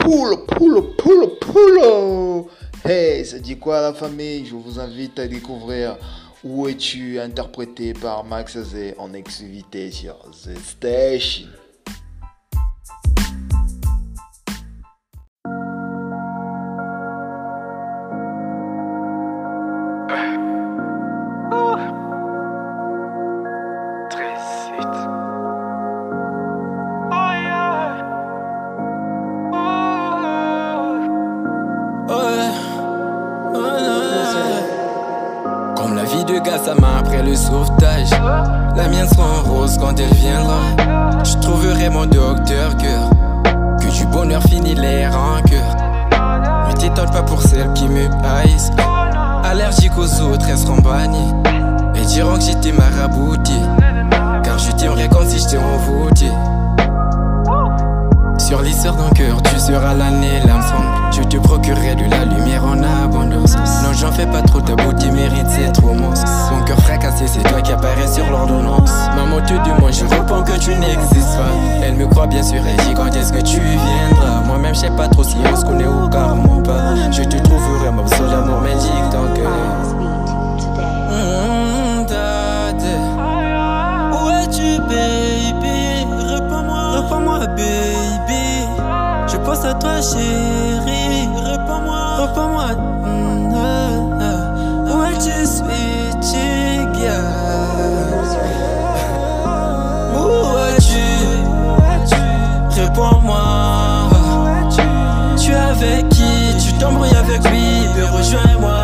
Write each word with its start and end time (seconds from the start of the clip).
Poule, 0.00 0.44
poule, 0.46 0.96
poule, 0.96 1.38
poule. 1.38 2.46
Hey, 2.84 3.24
ça 3.24 3.38
dit 3.38 3.58
quoi 3.58 3.82
la 3.82 3.92
famille? 3.92 4.46
Je 4.46 4.54
vous 4.54 4.80
invite 4.80 5.18
à 5.18 5.28
découvrir 5.28 5.98
Où 6.42 6.66
es-tu 6.68 7.20
interprété 7.20 7.92
par 7.92 8.24
Max 8.24 8.56
Azé 8.56 8.94
en 8.96 9.12
exclusivité 9.12 9.90
sur 9.90 10.16
The 10.30 10.58
Station. 10.58 11.48
La 35.94 36.04
vie 36.04 36.24
de 36.24 36.38
Gassama 36.38 36.98
après 37.00 37.22
le 37.22 37.34
sauvetage. 37.34 38.10
La 38.76 38.88
mienne 38.88 39.08
sera 39.08 39.24
en 39.24 39.42
rose 39.42 39.76
quand 39.78 39.98
elle 39.98 40.14
viendra. 40.14 40.60
Je 41.24 41.36
trouverai 41.38 41.88
mon 41.88 42.06
docteur 42.06 42.76
cœur. 42.76 43.10
Que 43.80 43.88
du 43.88 44.06
bonheur 44.06 44.42
finit 44.44 44.74
les 44.74 45.06
rancœurs 45.06 45.76
Ne 46.68 46.72
t'étonne 46.74 47.10
pas 47.10 47.22
pour 47.22 47.42
celles 47.42 47.72
qui 47.74 47.88
me 47.88 48.08
haïssent. 48.24 48.70
Allergique 49.44 49.96
aux 49.98 50.20
autres, 50.22 50.46
elles 50.48 50.58
seront 50.58 50.80
bannies. 50.80 51.34
Et 51.96 52.04
diront 52.06 52.36
que 52.36 52.42
j'étais 52.42 52.72
marabouté 52.72 53.52
Car 54.44 54.58
je 54.58 54.70
t'aimerais 54.72 55.08
comme 55.08 55.28
si 55.28 55.38
j'étais 55.38 55.58
envoûté 55.58 56.30
sur 58.38 58.62
l'isseur 58.62 58.96
d'un 58.96 59.10
cœur, 59.10 59.40
tu 59.42 59.60
seras 59.60 59.94
l'année, 59.94 60.40
l'âme 60.44 60.60
Maman 69.50 69.62
te 69.62 69.68
demande, 69.68 69.92
je 69.92 70.04
réponds 70.04 70.42
que 70.42 70.58
tu 70.58 70.70
n'existes 70.76 71.36
pas. 71.36 71.50
Elle 71.82 71.94
me 71.94 72.06
croit 72.06 72.26
bien 72.26 72.42
sûr, 72.42 72.60
elle 72.66 72.76
dit 72.86 72.94
quand 72.94 73.14
est-ce 73.14 73.32
que 73.32 73.40
tu 73.40 73.60
viendras. 73.60 74.42
Moi-même, 74.46 74.74
je 74.74 74.80
sais 74.80 74.90
pas 74.90 75.08
trop 75.08 75.24
si 75.24 75.36
on 75.50 75.56
se 75.56 75.64
connaît 75.64 75.86
ou 75.86 76.08
carrément 76.08 76.62
pas. 76.62 76.94
Je 77.10 77.22
te 77.22 77.36
trouverai, 77.42 77.90
ma 77.90 78.06
seule 78.06 78.32
amour 78.32 78.60
magique 78.60 79.10
dans 79.12 79.34
cœur. 79.34 79.50
Mmh, 81.10 82.06
daddy. 82.06 82.96
Où 84.12 84.30
es-tu, 84.30 84.78
baby? 84.82 86.06
Réponds-moi, 86.32 86.90
réponds-moi, 87.00 87.38
baby. 87.48 88.68
Je 89.26 89.36
pense 89.36 89.64
à 89.64 89.74
toi, 89.74 90.00
chérie. 90.00 90.49
Tu 105.80 106.72
t'embrouilles 106.74 107.16
avec 107.16 107.42
lui? 107.50 107.88
Mais 107.96 108.04
rejoins-moi. 108.04 108.80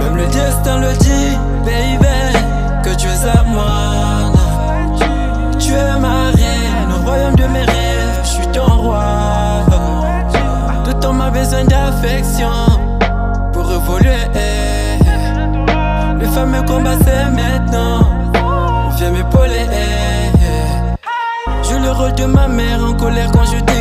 Même 0.00 0.16
le 0.16 0.24
destin 0.26 0.78
le 0.78 0.92
dit, 0.96 1.36
baby, 1.62 2.08
que 2.82 2.94
tu 2.94 3.06
es 3.06 3.28
à 3.28 3.42
moi. 3.42 4.32
Tu 5.58 5.72
es 5.72 5.98
ma 6.00 6.30
reine, 6.30 6.90
au 6.90 7.06
royaume 7.06 7.34
de 7.34 7.44
mes 7.48 7.64
rêves, 7.64 8.20
je 8.22 8.28
suis 8.28 8.46
ton 8.46 8.64
roi. 8.64 9.04
Tout 10.84 11.06
homme 11.06 11.20
a 11.20 11.30
besoin 11.30 11.64
d'affection 11.64 12.48
pour 13.52 13.70
évoluer. 13.70 14.30
Le 16.18 16.26
fameux 16.28 16.62
combat 16.62 16.96
c'est 17.04 17.30
maintenant, 17.30 18.00
viens 18.96 19.10
m'épauler. 19.10 19.66
Joue 21.62 21.78
le 21.78 21.90
rôle 21.90 22.14
de 22.14 22.24
ma 22.24 22.48
mère 22.48 22.82
en 22.82 22.94
colère 22.94 23.30
quand 23.32 23.44
je 23.44 23.58
déconne. 23.58 23.75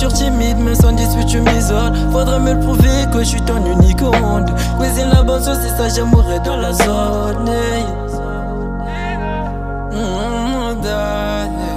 Nature 0.00 0.12
timide, 0.12 0.58
mais 0.58 0.76
sans 0.76 0.92
dispute 0.92 1.28
je 1.28 1.38
m'isole. 1.38 1.92
Faudra 2.12 2.38
me 2.38 2.52
le 2.52 2.60
prouver 2.60 3.04
que 3.12 3.18
je 3.18 3.24
suis 3.24 3.40
ton 3.40 3.56
unique 3.66 4.00
monde. 4.00 4.48
Cuisine 4.78 5.08
la 5.12 5.24
bonne 5.24 5.42
sauce 5.42 5.58
et 5.58 5.76
ça 5.76 5.88
j'aimerais 5.88 6.38
dans 6.38 6.56
la 6.56 6.72
zone. 6.72 7.48
hey. 7.48 7.84
Mmh, 9.90 10.80
daddy. 10.82 11.72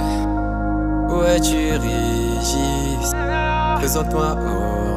Ouais, 1.08 1.40
tu 1.40 1.72
régis. 1.72 3.12
Présente-moi 3.78 4.36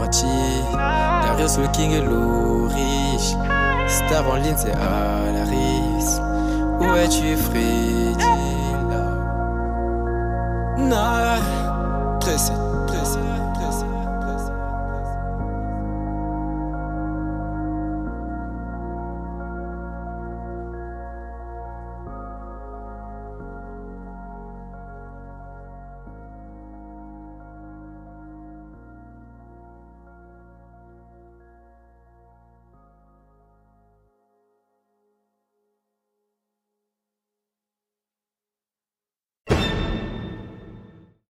Orti. 0.03 0.27
Darius 1.23 1.57
le 1.57 1.67
King 1.69 1.93
et 1.93 2.01
l'eau 2.01 2.67
riche. 2.67 3.35
Star 3.87 4.29
en 4.29 4.35
ligne, 4.35 4.53
c'est 4.55 4.75
Alaris. 4.75 6.21
Où 6.79 6.95
es-tu, 6.95 7.35
Freddy? 7.37 8.45
Nah, 10.77 11.24
pressa, 12.25 12.53
pressa. 12.87 13.34